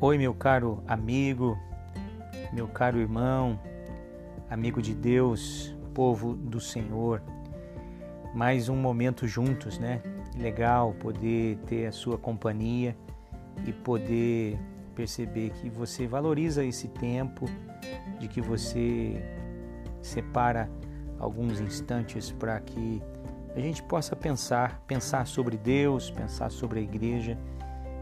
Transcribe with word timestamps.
Oi, 0.00 0.16
meu 0.16 0.32
caro 0.32 0.80
amigo, 0.86 1.58
meu 2.52 2.68
caro 2.68 3.00
irmão, 3.00 3.58
amigo 4.48 4.80
de 4.80 4.94
Deus, 4.94 5.74
povo 5.92 6.36
do 6.36 6.60
Senhor. 6.60 7.20
Mais 8.32 8.68
um 8.68 8.76
momento 8.76 9.26
juntos, 9.26 9.76
né? 9.76 10.00
Legal 10.36 10.94
poder 11.00 11.56
ter 11.66 11.86
a 11.86 11.90
sua 11.90 12.16
companhia 12.16 12.96
e 13.66 13.72
poder 13.72 14.56
perceber 14.94 15.50
que 15.50 15.68
você 15.68 16.06
valoriza 16.06 16.64
esse 16.64 16.86
tempo, 16.86 17.46
de 18.20 18.28
que 18.28 18.40
você 18.40 19.20
separa 20.00 20.70
alguns 21.18 21.60
instantes 21.60 22.30
para 22.30 22.60
que 22.60 23.02
a 23.56 23.58
gente 23.58 23.82
possa 23.82 24.14
pensar, 24.14 24.80
pensar 24.86 25.26
sobre 25.26 25.56
Deus, 25.56 26.08
pensar 26.08 26.52
sobre 26.52 26.78
a 26.78 26.82
igreja 26.84 27.36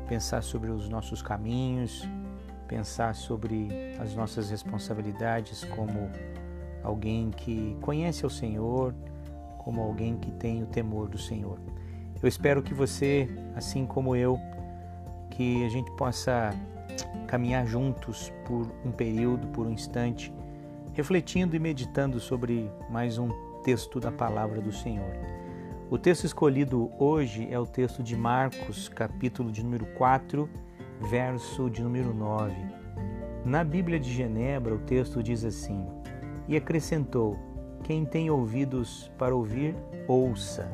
pensar 0.06 0.42
sobre 0.42 0.70
os 0.70 0.88
nossos 0.88 1.20
caminhos, 1.22 2.08
pensar 2.66 3.14
sobre 3.14 3.68
as 4.00 4.14
nossas 4.14 4.50
responsabilidades 4.50 5.64
como 5.64 6.10
alguém 6.82 7.30
que 7.30 7.76
conhece 7.80 8.24
o 8.24 8.30
Senhor, 8.30 8.94
como 9.58 9.80
alguém 9.80 10.16
que 10.16 10.30
tem 10.30 10.62
o 10.62 10.66
temor 10.66 11.08
do 11.08 11.18
Senhor. 11.18 11.58
Eu 12.22 12.28
espero 12.28 12.62
que 12.62 12.72
você, 12.72 13.28
assim 13.54 13.84
como 13.84 14.16
eu, 14.16 14.38
que 15.30 15.64
a 15.64 15.68
gente 15.68 15.90
possa 15.92 16.50
caminhar 17.26 17.66
juntos 17.66 18.32
por 18.46 18.70
um 18.84 18.90
período, 18.90 19.46
por 19.48 19.66
um 19.66 19.70
instante, 19.70 20.32
refletindo 20.94 21.54
e 21.54 21.58
meditando 21.58 22.18
sobre 22.20 22.70
mais 22.88 23.18
um 23.18 23.28
texto 23.62 24.00
da 24.00 24.10
palavra 24.10 24.60
do 24.60 24.72
Senhor. 24.72 25.12
O 25.88 25.96
texto 25.96 26.24
escolhido 26.24 26.90
hoje 26.98 27.46
é 27.48 27.56
o 27.60 27.64
texto 27.64 28.02
de 28.02 28.16
Marcos, 28.16 28.88
capítulo 28.88 29.52
de 29.52 29.62
número 29.62 29.86
4, 29.94 30.50
verso 31.08 31.70
de 31.70 31.80
número 31.80 32.12
9. 32.12 32.56
Na 33.44 33.62
Bíblia 33.62 34.00
de 34.00 34.12
Genebra, 34.12 34.74
o 34.74 34.80
texto 34.80 35.22
diz 35.22 35.44
assim: 35.44 35.86
E 36.48 36.56
acrescentou: 36.56 37.38
Quem 37.84 38.04
tem 38.04 38.28
ouvidos 38.28 39.12
para 39.16 39.32
ouvir, 39.32 39.76
ouça. 40.08 40.68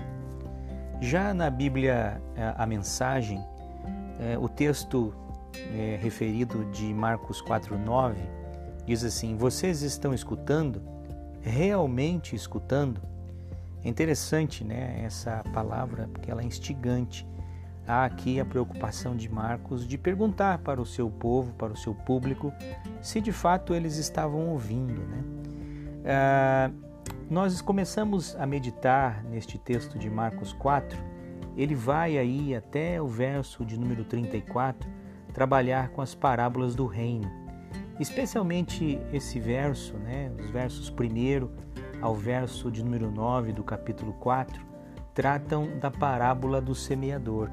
Já 0.98 1.34
na 1.34 1.50
Bíblia, 1.50 2.18
a 2.56 2.64
mensagem, 2.64 3.38
é, 4.18 4.38
o 4.38 4.48
texto 4.48 5.14
é, 5.76 5.98
referido 6.00 6.64
de 6.70 6.86
Marcos 6.94 7.42
4,9 7.42 8.14
diz 8.86 9.04
assim: 9.04 9.36
Vocês 9.36 9.82
estão 9.82 10.14
escutando? 10.14 10.80
Realmente 11.42 12.34
escutando? 12.34 13.12
É 13.84 13.88
interessante 13.88 14.64
né, 14.64 15.02
essa 15.04 15.42
palavra, 15.52 16.08
porque 16.12 16.30
ela 16.30 16.42
é 16.42 16.44
instigante. 16.44 17.26
Há 17.86 18.04
aqui 18.04 18.38
a 18.38 18.44
preocupação 18.44 19.16
de 19.16 19.28
Marcos 19.28 19.86
de 19.86 19.98
perguntar 19.98 20.58
para 20.58 20.80
o 20.80 20.86
seu 20.86 21.10
povo, 21.10 21.52
para 21.54 21.72
o 21.72 21.76
seu 21.76 21.94
público, 21.94 22.52
se 23.00 23.20
de 23.20 23.32
fato 23.32 23.74
eles 23.74 23.96
estavam 23.96 24.50
ouvindo. 24.50 25.00
Né? 25.00 25.24
Ah, 26.04 26.70
nós 27.28 27.60
começamos 27.60 28.36
a 28.36 28.46
meditar 28.46 29.24
neste 29.24 29.58
texto 29.58 29.98
de 29.98 30.08
Marcos 30.08 30.52
4, 30.52 30.96
ele 31.56 31.74
vai 31.74 32.18
aí 32.18 32.54
até 32.54 33.00
o 33.02 33.06
verso 33.06 33.64
de 33.64 33.78
número 33.78 34.04
34 34.04 34.88
trabalhar 35.32 35.88
com 35.88 36.00
as 36.00 36.14
parábolas 36.14 36.74
do 36.74 36.86
reino. 36.86 37.30
Especialmente 37.98 38.98
esse 39.12 39.40
verso, 39.40 39.94
né, 39.94 40.30
os 40.38 40.50
versos 40.50 40.90
primeiro 40.90 41.50
ao 42.02 42.16
verso 42.16 42.70
de 42.70 42.82
número 42.82 43.10
9 43.10 43.52
do 43.52 43.62
capítulo 43.62 44.12
4, 44.14 44.60
tratam 45.14 45.78
da 45.78 45.90
parábola 45.90 46.60
do 46.60 46.74
semeador. 46.74 47.48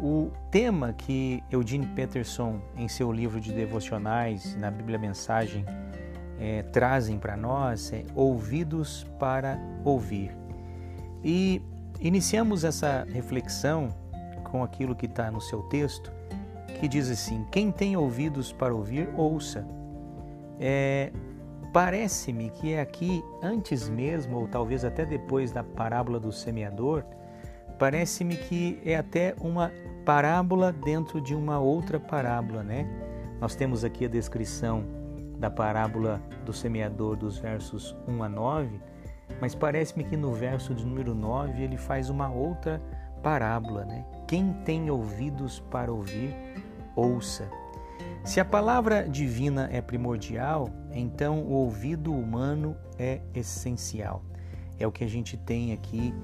O 0.00 0.32
tema 0.50 0.94
que 0.94 1.44
Eugene 1.50 1.86
Peterson, 1.86 2.60
em 2.76 2.88
seu 2.88 3.12
livro 3.12 3.38
de 3.38 3.52
devocionais, 3.52 4.56
na 4.56 4.70
Bíblia 4.70 4.98
Mensagem, 4.98 5.66
é, 6.40 6.62
trazem 6.62 7.18
para 7.18 7.36
nós 7.36 7.92
é 7.92 8.04
ouvidos 8.14 9.04
para 9.18 9.60
ouvir. 9.84 10.34
E 11.22 11.60
iniciamos 12.00 12.64
essa 12.64 13.06
reflexão 13.12 13.90
com 14.50 14.64
aquilo 14.64 14.96
que 14.96 15.06
está 15.06 15.30
no 15.30 15.40
seu 15.40 15.62
texto, 15.64 16.10
que 16.80 16.88
diz 16.88 17.08
assim: 17.10 17.46
Quem 17.52 17.70
tem 17.70 17.96
ouvidos 17.96 18.50
para 18.50 18.74
ouvir, 18.74 19.08
ouça. 19.14 19.64
É, 20.58 21.12
Parece-me 21.72 22.50
que 22.50 22.74
é 22.74 22.80
aqui, 22.82 23.24
antes 23.42 23.88
mesmo, 23.88 24.40
ou 24.40 24.46
talvez 24.46 24.84
até 24.84 25.06
depois 25.06 25.52
da 25.52 25.64
parábola 25.64 26.20
do 26.20 26.30
semeador, 26.30 27.02
parece-me 27.78 28.36
que 28.36 28.78
é 28.84 28.96
até 28.96 29.34
uma 29.40 29.72
parábola 30.04 30.70
dentro 30.70 31.18
de 31.18 31.34
uma 31.34 31.58
outra 31.58 31.98
parábola, 31.98 32.62
né? 32.62 32.86
Nós 33.40 33.54
temos 33.54 33.84
aqui 33.84 34.04
a 34.04 34.08
descrição 34.08 34.84
da 35.38 35.50
parábola 35.50 36.20
do 36.44 36.52
semeador 36.52 37.16
dos 37.16 37.38
versos 37.38 37.96
1 38.06 38.22
a 38.22 38.28
9, 38.28 38.80
mas 39.40 39.54
parece-me 39.54 40.04
que 40.04 40.16
no 40.16 40.32
verso 40.34 40.74
de 40.74 40.84
número 40.84 41.14
9 41.14 41.62
ele 41.62 41.78
faz 41.78 42.10
uma 42.10 42.30
outra 42.30 42.82
parábola, 43.22 43.86
né? 43.86 44.04
Quem 44.28 44.52
tem 44.64 44.90
ouvidos 44.90 45.58
para 45.70 45.90
ouvir, 45.90 46.36
ouça. 46.94 47.48
Se 48.24 48.38
a 48.38 48.44
palavra 48.44 49.08
divina 49.08 49.68
é 49.72 49.80
primordial, 49.80 50.68
então 50.92 51.40
o 51.40 51.52
ouvido 51.52 52.14
humano 52.14 52.76
é 52.98 53.20
essencial. 53.34 54.22
É 54.78 54.86
o 54.86 54.92
que 54.92 55.02
a 55.02 55.08
gente 55.08 55.36
tem 55.36 55.72
aqui 55.72 56.14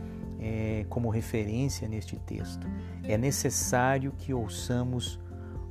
é, 0.41 0.87
como 0.88 1.09
referência 1.09 1.88
neste 1.88 2.17
texto. 2.17 2.67
É 3.03 3.19
necessário 3.19 4.12
que 4.17 4.33
ouçamos 4.33 5.19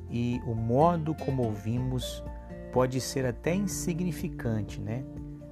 e 0.09 0.41
o 0.45 0.53
modo 0.53 1.15
como 1.15 1.43
ouvimos 1.43 2.23
pode 2.71 2.99
ser 2.99 3.25
até 3.25 3.55
insignificante, 3.55 4.81
né? 4.81 5.03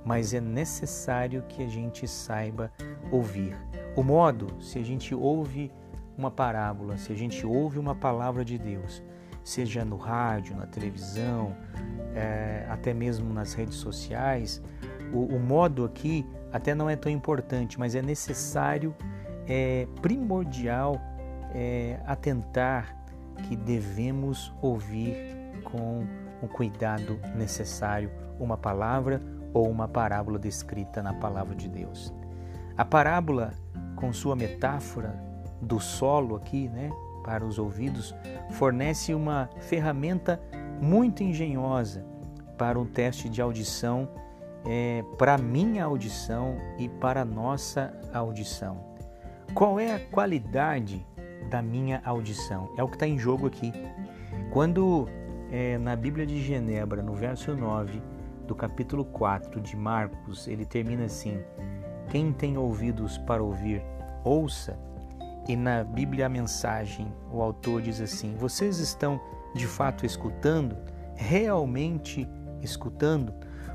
Mas 0.05 0.33
é 0.33 0.41
necessário 0.41 1.43
que 1.47 1.63
a 1.63 1.67
gente 1.67 2.07
saiba 2.07 2.71
ouvir. 3.11 3.57
O 3.95 4.03
modo, 4.03 4.61
se 4.61 4.77
a 4.77 4.83
gente 4.83 5.15
ouve 5.15 5.71
uma 6.17 6.29
parábola, 6.29 6.97
se 6.97 7.11
a 7.11 7.15
gente 7.15 7.45
ouve 7.45 7.79
uma 7.79 7.95
palavra 7.95 8.45
de 8.45 8.57
Deus, 8.57 9.01
seja 9.45 9.85
no 9.85 9.95
rádio, 9.95 10.57
na 10.57 10.65
televisão, 10.65 11.55
é, 12.15 12.65
até 12.67 12.93
mesmo 12.93 13.31
nas 13.31 13.53
redes 13.53 13.75
sociais, 13.75 14.61
o, 15.13 15.35
o, 15.35 15.39
modo 15.39 15.85
aqui 15.85 16.25
até 16.51 16.73
não 16.73 16.89
é 16.89 16.95
tão 16.95 17.11
importante, 17.11 17.79
mas 17.79 17.93
é 17.93 18.01
necessário, 18.01 18.95
é 19.47 19.87
primordial 20.01 20.99
é, 21.53 21.99
atentar 22.07 22.97
que 23.47 23.55
devemos 23.55 24.51
ouvir 24.61 25.15
com 25.63 26.07
o 26.41 26.47
cuidado 26.47 27.19
necessário 27.35 28.09
uma 28.39 28.57
palavra 28.57 29.21
ou 29.53 29.69
uma 29.69 29.87
parábola 29.87 30.39
descrita 30.39 31.03
na 31.03 31.13
palavra 31.13 31.55
de 31.55 31.69
Deus. 31.69 32.11
A 32.75 32.83
parábola, 32.83 33.53
com 33.95 34.11
sua 34.11 34.35
metáfora 34.35 35.15
do 35.61 35.79
solo 35.79 36.35
aqui, 36.35 36.67
né, 36.67 36.89
para 37.25 37.43
os 37.43 37.57
ouvidos 37.57 38.15
fornece 38.51 39.13
uma 39.15 39.49
ferramenta 39.61 40.39
muito 40.79 41.23
engenhosa 41.23 42.05
para 42.55 42.79
um 42.79 42.85
teste 42.85 43.27
de 43.27 43.41
audição, 43.41 44.07
é, 44.65 45.03
para 45.17 45.37
minha 45.37 45.83
audição 45.83 46.55
e 46.77 46.87
para 46.87 47.25
nossa 47.25 47.91
audição. 48.13 48.77
Qual 49.53 49.79
é 49.79 49.95
a 49.95 49.99
qualidade 49.99 51.05
da 51.49 51.61
minha 51.61 52.01
audição? 52.05 52.71
É 52.77 52.83
o 52.83 52.87
que 52.87 52.95
está 52.95 53.07
em 53.07 53.17
jogo 53.17 53.47
aqui. 53.47 53.73
Quando 54.51 55.07
é, 55.51 55.77
na 55.77 55.95
Bíblia 55.95 56.25
de 56.25 56.41
Genebra, 56.41 57.01
no 57.01 57.13
verso 57.13 57.55
9 57.55 58.01
do 58.47 58.53
capítulo 58.53 59.03
4 59.03 59.59
de 59.59 59.75
Marcos, 59.75 60.47
ele 60.47 60.65
termina 60.65 61.05
assim: 61.05 61.39
Quem 62.09 62.31
tem 62.31 62.57
ouvidos 62.57 63.17
para 63.17 63.43
ouvir, 63.43 63.81
ouça 64.23 64.77
e 65.47 65.55
na 65.55 65.83
Bíblia 65.83 66.25
a 66.25 66.29
mensagem, 66.29 67.13
o 67.31 67.41
autor 67.41 67.81
diz 67.81 68.01
assim: 68.01 68.35
Vocês 68.35 68.79
estão 68.79 69.19
de 69.53 69.67
fato 69.67 70.05
escutando? 70.05 70.75
Realmente 71.15 72.27
escutando? 72.61 73.33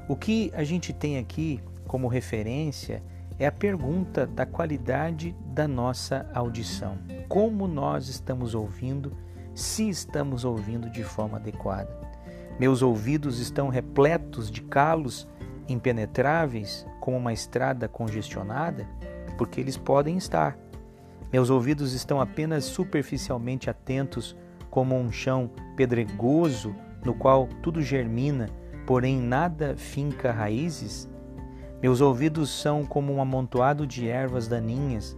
O 0.08 0.16
que 0.16 0.50
a 0.54 0.64
gente 0.64 0.92
tem 0.92 1.18
aqui 1.18 1.62
como 1.86 2.08
referência 2.08 3.02
é 3.38 3.46
a 3.46 3.52
pergunta 3.52 4.26
da 4.26 4.44
qualidade 4.44 5.34
da 5.46 5.66
nossa 5.66 6.28
audição. 6.34 6.98
Como 7.28 7.66
nós 7.66 8.08
estamos 8.08 8.54
ouvindo, 8.54 9.16
se 9.54 9.88
estamos 9.88 10.44
ouvindo 10.44 10.90
de 10.90 11.04
forma 11.04 11.38
adequada. 11.38 11.88
Meus 12.58 12.82
ouvidos 12.82 13.38
estão 13.38 13.68
repletos 13.68 14.50
de 14.50 14.60
calos 14.60 15.26
impenetráveis, 15.68 16.84
como 17.00 17.16
uma 17.16 17.32
estrada 17.32 17.88
congestionada, 17.88 18.86
porque 19.38 19.60
eles 19.60 19.76
podem 19.76 20.18
estar 20.18 20.58
meus 21.32 21.48
ouvidos 21.48 21.92
estão 21.92 22.20
apenas 22.20 22.64
superficialmente 22.64 23.70
atentos, 23.70 24.36
como 24.68 24.96
um 24.96 25.12
chão 25.12 25.50
pedregoso 25.76 26.74
no 27.04 27.14
qual 27.14 27.48
tudo 27.62 27.80
germina, 27.80 28.48
porém 28.86 29.20
nada 29.20 29.76
finca 29.76 30.32
raízes? 30.32 31.08
Meus 31.80 32.00
ouvidos 32.00 32.50
são 32.50 32.84
como 32.84 33.12
um 33.12 33.22
amontoado 33.22 33.86
de 33.86 34.08
ervas 34.08 34.48
daninhas, 34.48 35.16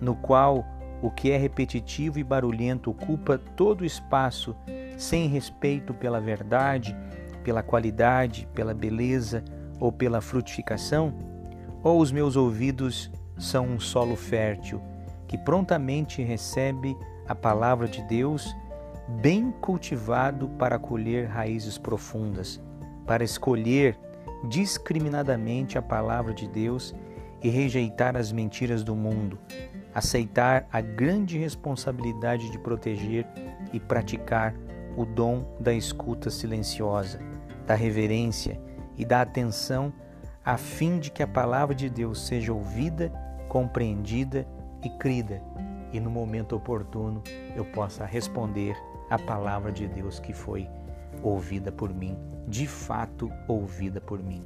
no 0.00 0.14
qual 0.14 0.64
o 1.02 1.10
que 1.10 1.30
é 1.30 1.36
repetitivo 1.36 2.18
e 2.18 2.24
barulhento 2.24 2.90
ocupa 2.90 3.38
todo 3.38 3.80
o 3.80 3.86
espaço 3.86 4.54
sem 4.96 5.28
respeito 5.28 5.92
pela 5.92 6.20
verdade, 6.20 6.96
pela 7.42 7.62
qualidade, 7.62 8.48
pela 8.54 8.72
beleza 8.72 9.42
ou 9.80 9.90
pela 9.90 10.20
frutificação? 10.20 11.12
Ou 11.82 12.00
os 12.00 12.12
meus 12.12 12.36
ouvidos 12.36 13.10
são 13.36 13.66
um 13.66 13.80
solo 13.80 14.14
fértil 14.14 14.80
que 15.26 15.38
prontamente 15.38 16.22
recebe 16.22 16.96
a 17.26 17.34
palavra 17.34 17.88
de 17.88 18.02
Deus, 18.02 18.54
bem 19.20 19.50
cultivado 19.60 20.48
para 20.58 20.78
colher 20.78 21.26
raízes 21.26 21.78
profundas, 21.78 22.60
para 23.06 23.24
escolher 23.24 23.98
discriminadamente 24.48 25.78
a 25.78 25.82
palavra 25.82 26.34
de 26.34 26.46
Deus 26.48 26.94
e 27.42 27.48
rejeitar 27.48 28.16
as 28.16 28.32
mentiras 28.32 28.82
do 28.82 28.94
mundo, 28.94 29.38
aceitar 29.94 30.66
a 30.72 30.80
grande 30.80 31.38
responsabilidade 31.38 32.50
de 32.50 32.58
proteger 32.58 33.26
e 33.72 33.80
praticar 33.80 34.54
o 34.96 35.04
dom 35.04 35.44
da 35.60 35.72
escuta 35.72 36.30
silenciosa, 36.30 37.20
da 37.66 37.74
reverência 37.74 38.60
e 38.96 39.04
da 39.04 39.20
atenção, 39.20 39.92
a 40.44 40.56
fim 40.56 40.98
de 40.98 41.10
que 41.10 41.22
a 41.22 41.26
palavra 41.26 41.74
de 41.74 41.88
Deus 41.88 42.26
seja 42.26 42.52
ouvida, 42.52 43.12
compreendida 43.48 44.46
e 44.84 44.90
crida, 44.90 45.42
e 45.92 46.00
no 46.00 46.10
momento 46.10 46.56
oportuno 46.56 47.22
eu 47.56 47.64
possa 47.64 48.04
responder 48.04 48.76
a 49.08 49.18
palavra 49.18 49.70
de 49.70 49.86
Deus 49.86 50.18
que 50.18 50.32
foi 50.32 50.68
ouvida 51.22 51.70
por 51.70 51.92
mim, 51.92 52.16
de 52.46 52.66
fato 52.66 53.30
ouvida 53.48 54.00
por 54.00 54.22
mim. 54.22 54.44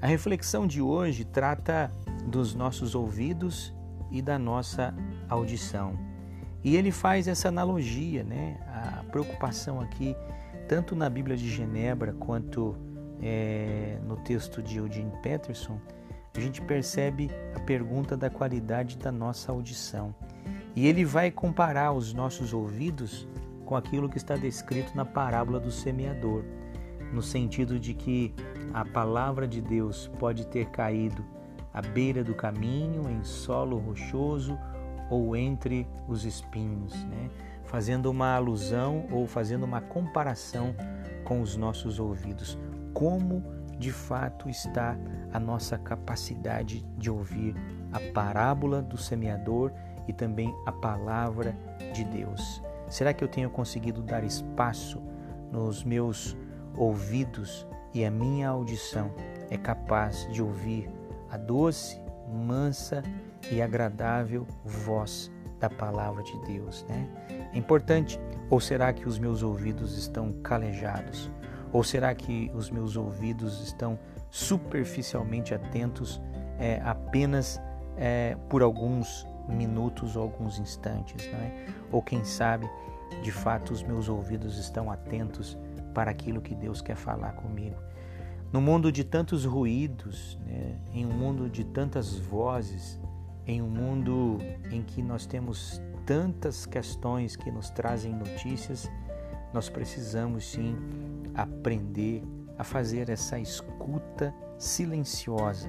A 0.00 0.06
reflexão 0.06 0.66
de 0.66 0.82
hoje 0.82 1.24
trata 1.24 1.90
dos 2.26 2.54
nossos 2.54 2.94
ouvidos 2.94 3.74
e 4.10 4.20
da 4.20 4.38
nossa 4.38 4.94
audição. 5.28 5.98
E 6.62 6.76
ele 6.76 6.90
faz 6.90 7.26
essa 7.26 7.48
analogia, 7.48 8.22
né? 8.22 8.58
A 8.66 9.04
preocupação 9.10 9.80
aqui, 9.80 10.14
tanto 10.68 10.94
na 10.94 11.08
Bíblia 11.08 11.36
de 11.36 11.48
Genebra 11.48 12.12
quanto 12.12 12.76
é, 13.20 13.98
no 14.06 14.16
texto 14.16 14.62
de 14.62 14.78
Eugene 14.78 15.12
Peterson, 15.22 15.80
a 16.36 16.40
gente 16.40 16.60
percebe 16.60 17.30
a 17.54 17.60
pergunta 17.60 18.16
da 18.16 18.28
qualidade 18.28 18.98
da 18.98 19.12
nossa 19.12 19.52
audição. 19.52 20.14
E 20.74 20.86
ele 20.86 21.04
vai 21.04 21.30
comparar 21.30 21.92
os 21.92 22.12
nossos 22.12 22.52
ouvidos 22.52 23.28
com 23.64 23.76
aquilo 23.76 24.08
que 24.08 24.16
está 24.16 24.36
descrito 24.36 24.96
na 24.96 25.04
parábola 25.04 25.60
do 25.60 25.70
semeador, 25.70 26.44
no 27.12 27.22
sentido 27.22 27.78
de 27.78 27.94
que 27.94 28.34
a 28.72 28.84
palavra 28.84 29.46
de 29.46 29.60
Deus 29.60 30.10
pode 30.18 30.46
ter 30.48 30.66
caído 30.70 31.24
à 31.72 31.80
beira 31.80 32.24
do 32.24 32.34
caminho, 32.34 33.08
em 33.08 33.22
solo 33.22 33.78
rochoso 33.78 34.58
ou 35.08 35.36
entre 35.36 35.86
os 36.08 36.24
espinhos, 36.24 36.92
né? 37.04 37.30
fazendo 37.64 38.10
uma 38.10 38.34
alusão 38.34 39.06
ou 39.12 39.26
fazendo 39.26 39.64
uma 39.64 39.80
comparação 39.80 40.74
com 41.24 41.40
os 41.40 41.56
nossos 41.56 42.00
ouvidos. 42.00 42.58
Como 42.92 43.44
de 43.78 43.92
fato 43.92 44.48
está 44.48 44.96
a 45.32 45.38
nossa 45.38 45.78
capacidade 45.78 46.84
de 46.96 47.10
ouvir 47.10 47.54
a 47.92 48.00
parábola 48.12 48.82
do 48.82 48.96
semeador 48.96 49.72
e 50.06 50.12
também 50.12 50.54
a 50.66 50.72
palavra 50.72 51.56
de 51.92 52.04
Deus. 52.04 52.62
Será 52.88 53.12
que 53.12 53.24
eu 53.24 53.28
tenho 53.28 53.50
conseguido 53.50 54.02
dar 54.02 54.24
espaço 54.24 55.02
nos 55.50 55.84
meus 55.84 56.36
ouvidos 56.76 57.66
e 57.92 58.04
a 58.04 58.10
minha 58.10 58.48
audição 58.48 59.12
é 59.50 59.56
capaz 59.56 60.28
de 60.32 60.42
ouvir 60.42 60.90
a 61.30 61.36
doce, 61.36 62.00
mansa 62.28 63.02
e 63.50 63.62
agradável 63.62 64.46
voz 64.64 65.30
da 65.60 65.70
palavra 65.70 66.22
de 66.22 66.38
Deus, 66.44 66.84
né? 66.88 67.08
É 67.52 67.58
importante. 67.58 68.20
Ou 68.50 68.60
será 68.60 68.92
que 68.92 69.08
os 69.08 69.18
meus 69.18 69.42
ouvidos 69.42 69.96
estão 69.96 70.32
calejados? 70.42 71.30
Ou 71.74 71.82
será 71.82 72.14
que 72.14 72.52
os 72.54 72.70
meus 72.70 72.96
ouvidos 72.96 73.60
estão 73.60 73.98
superficialmente 74.30 75.52
atentos 75.52 76.22
é, 76.56 76.80
apenas 76.84 77.60
é, 77.96 78.36
por 78.48 78.62
alguns 78.62 79.26
minutos 79.48 80.14
ou 80.14 80.22
alguns 80.22 80.60
instantes, 80.60 81.26
não 81.32 81.38
é? 81.40 81.66
Ou 81.90 82.00
quem 82.00 82.22
sabe, 82.22 82.70
de 83.24 83.32
fato, 83.32 83.72
os 83.72 83.82
meus 83.82 84.08
ouvidos 84.08 84.56
estão 84.56 84.88
atentos 84.88 85.58
para 85.92 86.12
aquilo 86.12 86.40
que 86.40 86.54
Deus 86.54 86.80
quer 86.80 86.94
falar 86.94 87.32
comigo. 87.32 87.76
No 88.52 88.60
mundo 88.60 88.92
de 88.92 89.02
tantos 89.02 89.44
ruídos, 89.44 90.38
né, 90.46 90.78
em 90.92 91.04
um 91.04 91.12
mundo 91.12 91.50
de 91.50 91.64
tantas 91.64 92.16
vozes, 92.16 93.00
em 93.48 93.60
um 93.60 93.68
mundo 93.68 94.38
em 94.70 94.80
que 94.80 95.02
nós 95.02 95.26
temos 95.26 95.82
tantas 96.06 96.66
questões 96.66 97.34
que 97.34 97.50
nos 97.50 97.68
trazem 97.70 98.14
notícias, 98.14 98.88
nós 99.52 99.68
precisamos 99.68 100.52
sim 100.52 100.76
aprender 101.34 102.22
a 102.58 102.64
fazer 102.64 103.08
essa 103.10 103.38
escuta 103.38 104.34
silenciosa 104.58 105.68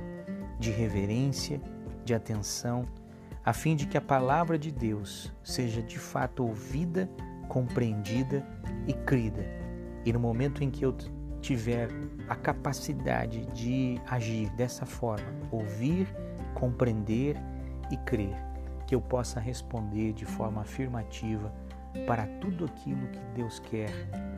de 0.59 0.71
reverência, 0.71 1.61
de 2.03 2.13
atenção, 2.13 2.85
a 3.43 3.53
fim 3.53 3.75
de 3.75 3.85
que 3.85 3.97
a 3.97 4.01
palavra 4.01 4.57
de 4.57 4.71
Deus 4.71 5.33
seja 5.43 5.81
de 5.81 5.99
fato 5.99 6.43
ouvida, 6.43 7.09
compreendida 7.47 8.45
e 8.87 8.93
crida. 8.93 9.45
E 10.05 10.13
no 10.13 10.19
momento 10.19 10.63
em 10.63 10.69
que 10.69 10.85
eu 10.85 10.95
tiver 11.41 11.89
a 12.27 12.35
capacidade 12.35 13.45
de 13.47 14.01
agir 14.07 14.49
dessa 14.51 14.85
forma, 14.85 15.27
ouvir, 15.51 16.07
compreender 16.55 17.37
e 17.91 17.97
crer, 17.97 18.35
que 18.87 18.95
eu 18.95 19.01
possa 19.01 19.39
responder 19.39 20.13
de 20.13 20.25
forma 20.25 20.61
afirmativa 20.61 21.53
para 22.07 22.25
tudo 22.39 22.65
aquilo 22.65 23.07
que 23.07 23.19
Deus 23.35 23.59
quer 23.59 23.91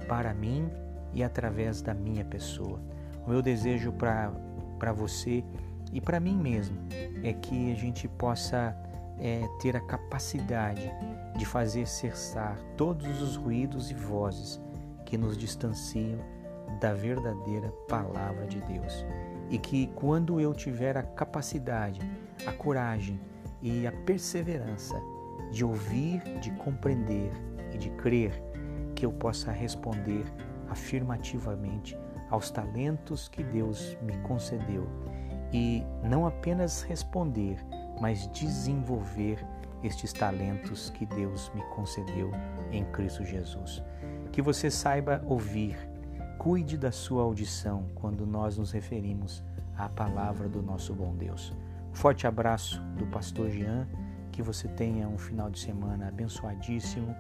para 0.08 0.34
mim 0.34 0.70
e 1.14 1.24
através 1.24 1.82
da 1.82 1.94
minha 1.94 2.24
pessoa. 2.26 2.80
O 3.26 3.30
meu 3.30 3.42
desejo 3.42 3.92
para 3.92 4.94
você 4.94 5.44
e 5.92 6.02
para 6.02 6.20
mim 6.20 6.38
mesmo 6.38 6.78
é 7.24 7.34
que 7.34 7.72
a 7.72 7.76
gente 7.76 8.08
possa 8.08 8.76
é, 9.20 9.48
ter 9.62 9.76
a 9.76 9.82
capacidade 9.82 10.92
de 11.38 11.46
fazer 11.46 11.88
cessar 11.88 12.58
todos 12.76 13.22
os 13.22 13.36
ruídos 13.36 13.90
e 13.92 13.94
vozes 13.94 14.62
que 15.06 15.18
nos 15.18 15.38
distanciam 15.38 16.20
da 16.80 16.94
verdadeira 16.94 17.70
palavra 17.88 18.46
de 18.46 18.60
Deus. 18.62 19.06
E 19.50 19.58
que 19.58 19.88
quando 19.96 20.40
eu 20.42 20.54
tiver 20.54 20.98
a 20.98 21.04
capacidade, 21.04 22.02
a 22.46 22.52
coragem 22.52 23.20
e 23.62 23.88
a 23.88 23.92
perseverança 23.92 25.02
de 25.52 25.64
ouvir, 25.64 26.22
de 26.40 26.52
compreender 26.52 27.32
e 27.74 27.78
de 27.78 27.90
crer, 27.92 28.32
que 28.94 29.06
eu 29.06 29.12
possa 29.12 29.52
responder 29.52 30.26
afirmativamente 30.70 31.98
aos 32.30 32.50
talentos 32.52 33.28
que 33.28 33.44
Deus 33.44 33.98
me 34.02 34.18
concedeu 34.20 34.88
e 35.54 35.84
não 36.04 36.26
apenas 36.26 36.82
responder, 36.82 37.58
mas 38.02 38.28
desenvolver 38.28 39.46
estes 39.84 40.12
talentos 40.12 40.90
que 40.90 41.06
Deus 41.06 41.52
me 41.56 41.62
concedeu 41.70 42.32
em 42.72 42.84
Cristo 42.92 43.24
Jesus. 43.24 43.82
Que 44.32 44.42
você 44.42 44.70
saiba 44.70 45.24
ouvir, 45.26 45.78
Cuide 46.38 46.78
da 46.78 46.92
sua 46.92 47.24
audição 47.24 47.90
quando 47.96 48.26
nós 48.26 48.58
nos 48.58 48.72
referimos 48.72 49.44
à 49.76 49.90
palavra 49.90 50.48
do 50.48 50.62
nosso 50.62 50.94
bom 50.94 51.16
Deus. 51.16 51.52
Forte 51.92 52.28
abraço 52.28 52.82
do 52.96 53.08
pastor 53.08 53.50
Jean, 53.50 53.88
que 54.38 54.44
você 54.44 54.68
tenha 54.68 55.08
um 55.08 55.18
final 55.18 55.50
de 55.50 55.58
semana 55.58 56.10
abençoadíssimo 56.10 57.16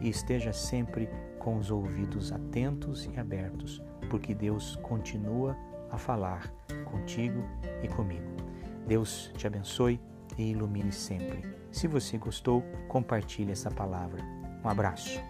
e 0.00 0.08
esteja 0.08 0.54
sempre 0.54 1.06
com 1.38 1.58
os 1.58 1.70
ouvidos 1.70 2.32
atentos 2.32 3.06
e 3.12 3.20
abertos, 3.20 3.82
porque 4.08 4.34
Deus 4.34 4.76
continua 4.76 5.54
a 5.90 5.98
falar 5.98 6.50
contigo 6.86 7.44
e 7.82 7.88
comigo. 7.88 8.24
Deus 8.88 9.30
te 9.36 9.46
abençoe 9.46 10.00
e 10.38 10.50
ilumine 10.50 10.92
sempre. 10.92 11.44
Se 11.70 11.86
você 11.86 12.16
gostou, 12.16 12.62
compartilhe 12.88 13.52
essa 13.52 13.70
palavra. 13.70 14.22
Um 14.64 14.68
abraço. 14.70 15.20